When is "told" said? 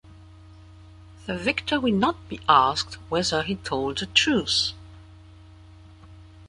3.57-3.99